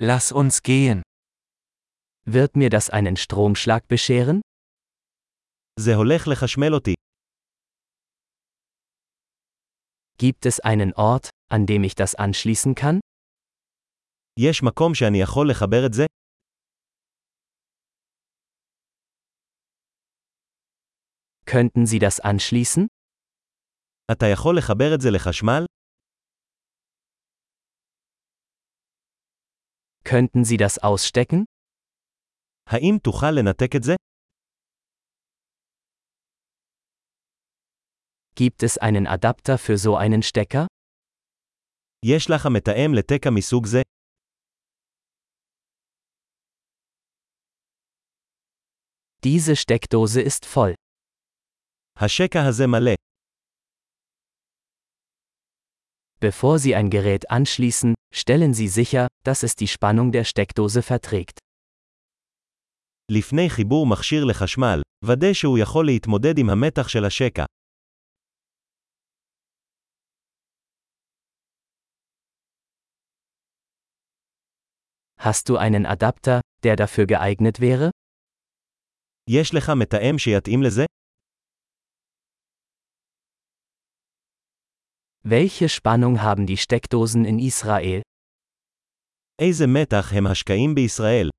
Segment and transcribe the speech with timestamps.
[0.00, 1.02] Lass uns gehen.
[2.24, 4.40] Wird mir das einen Stromschlag bescheren?
[5.80, 6.94] זה הולך לחשמל אותי.
[10.18, 13.00] Gibt es einen Ort, an dem ich das anschließen kann?
[14.40, 16.06] יש מקום שאני יכול לחבר את זה?
[21.44, 22.86] Könnten Sie das anschließen?
[24.12, 25.64] אתה יכול לחבר את זה לחשמל?
[30.07, 31.43] Könnten Sie das ausstecken?
[32.67, 33.93] האם תוכל לנתק את זה?
[38.35, 40.65] Gibt es einen Adapter für so einen Stecker?
[42.05, 43.81] יש לך מתאם לתקע מסוג זה?
[49.25, 50.73] Diese Steckdose ist voll.
[51.97, 52.93] השקע הזה מלא.
[56.19, 61.39] Bevor Sie ein Gerät anschließen, stellen Sie sicher, dass es die Spannung der Steckdose verträgt.
[63.11, 67.45] לפני חיבור מכשיר לחשמל, ודא שהוא יכול להתמודד עם המתח של השקע.
[75.19, 77.89] Hast du einen Adapter, der dafür geeignet wäre?
[79.29, 80.85] יש לך מתאם שיתאים לזה?
[85.25, 88.01] Welche Spannung haben die Steckdosen in Israel?
[89.41, 91.29] איזה מתח הם השקעים בישראל?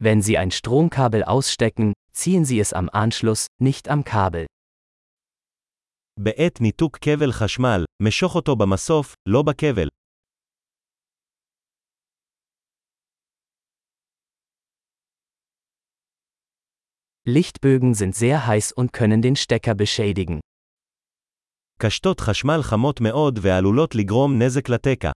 [0.00, 4.46] Wenn Sie ein Stromkabel ausstecken, ziehen Sie es am Anschluss, nicht am Kabel.
[6.20, 9.88] בעת ניתוק כבל חשמל, משוך אותו במסוף, לא בכבל.
[17.26, 20.40] Lichtbögen sind sehr heiß und können den Stecker beschädigen.
[21.78, 25.10] קשתות חשמל חמות מאוד ועלולות לגרום נזק לתקע.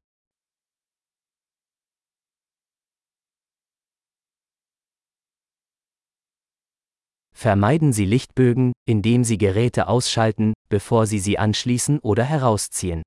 [7.44, 13.02] Vermeiden Sie Lichtbögen, indem Sie Geräte ausschalten, bevor Sie sie anschließen oder herausziehen.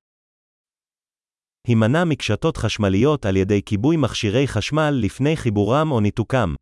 [1.68, 6.56] הימנע מקשתות חשמליות על ידי כיבוי מכשירי חשמל לפני חיבורם או ניתוקם.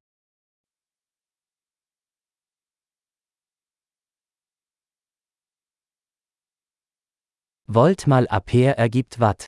[7.67, 9.45] Volt mal Ampere ergibt Watt.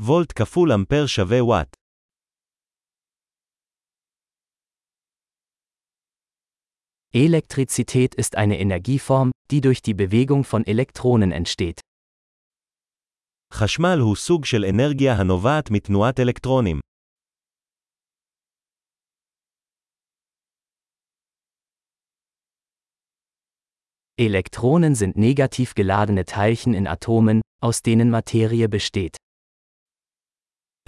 [0.00, 1.76] וולט כפול אמפר שווה וואט.
[7.14, 11.80] Elektrizität ist eine Energieform, die durch die Bewegung von Elektronen entsteht.
[13.52, 16.80] חשמל הוא סוג של אנרגיה הנובעת מתנועת אלקטרונים.
[24.18, 29.16] Elektronen sind negativ geladene Teilchen in Atomen, aus denen Materie besteht.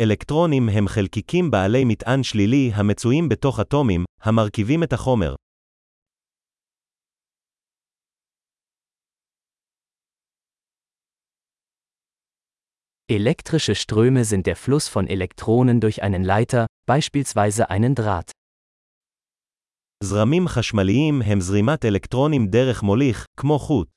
[0.00, 5.34] אלקטרונים הם חלקיקים בעלי מטען שלילי המצויים בתוך אטומים, המרכיבים את החומר.
[13.10, 18.30] Elektrische Ströme sind der Fluss von Elektronen durch einen Leiter, beispielsweise einen Draht.
[20.04, 23.88] זרמים חשמליים הם זרימת אלקטרונים דרך מוליך, כמו חוט.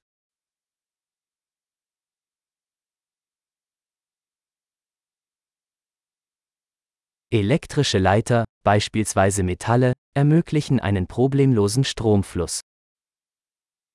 [7.34, 12.60] Elektrische Leiter, beispielsweise Metalle, ermöglichen einen problemlosen Stromfluss.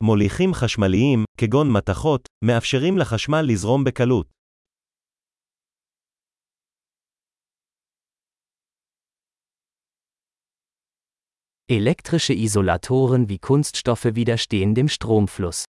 [0.03, 4.27] מוליכים חשמליים, כגון מתכות, מאפשרים לחשמל לזרום בקלות.
[11.71, 15.65] Elektrische Isolatoren wie Kunststoffe widerstehen dem Stromfluss.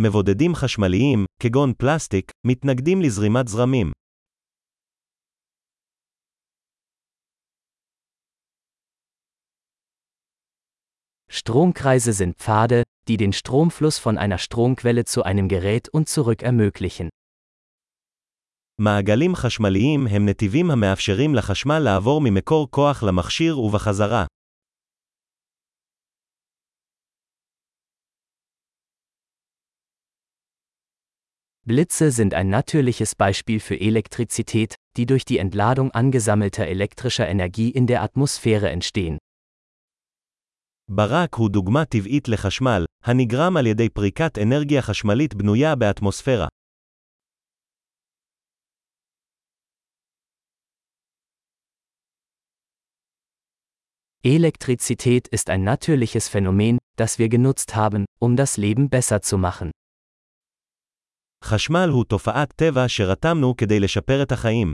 [0.00, 3.92] מבודדים חשמליים, כגון פלסטיק, מתנגדים לזרימת זרמים.
[11.28, 17.08] Stromkreise sind Pfade, die den Stromfluss von einer Stromquelle zu einem Gerät und zurück ermöglichen.
[18.80, 24.26] מעגלים חשמליים הם נתיבים המאפשרים לחשמל לעבור ממקור כוח למכשיר ובחזרה.
[31.66, 37.86] Blitze sind ein natürliches Beispiel für Elektrizität, die durch die Entladung angesammelter elektrischer Energie in
[37.86, 39.18] der Atmosphäre entstehen.
[40.88, 46.48] ברק הוא דוגמה טבעית לחשמל, הנגרם על ידי פריקת אנרגיה חשמלית בנויה באטמוספירה.
[54.24, 59.70] Elektrizität ist ein natürliches Phänomen, das wir genutzt haben, um das Leben besser zu machen.
[61.43, 64.71] חשמל הוא תופעת טבע שרתמנו כדי לשפר את החיים.